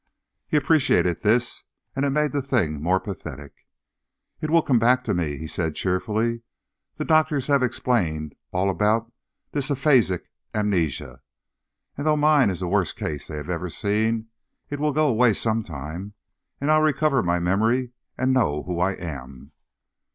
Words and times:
He 0.47 0.57
appreciated 0.57 1.21
this, 1.21 1.61
and 1.95 2.03
it 2.03 2.09
made 2.09 2.31
the 2.31 2.41
thing 2.41 2.81
more 2.81 2.99
pathetic. 2.99 3.67
"It 4.41 4.49
will 4.49 4.63
come 4.63 4.79
back 4.79 5.03
to 5.03 5.13
me," 5.13 5.37
he 5.37 5.45
said, 5.45 5.75
cheerfully. 5.75 6.41
"The 6.97 7.05
doctors 7.05 7.45
have 7.45 7.61
explained 7.61 8.33
all 8.51 8.71
about 8.71 9.13
this 9.51 9.69
aphasic 9.69 10.31
amnesia, 10.55 11.21
and 11.95 12.07
though 12.07 12.17
mine 12.17 12.49
is 12.49 12.61
the 12.61 12.67
worst 12.67 12.95
case 12.97 13.27
they 13.27 13.37
have 13.37 13.51
ever 13.51 13.69
seen, 13.69 14.25
it 14.71 14.79
will 14.79 14.91
go 14.91 15.07
away 15.07 15.33
some 15.33 15.61
time, 15.61 16.13
and 16.59 16.71
I'll 16.71 16.81
recover 16.81 17.21
my 17.21 17.37
memory 17.37 17.91
and 18.17 18.33
know 18.33 18.63
who 18.63 18.79
I 18.79 18.93
am." 18.93 19.51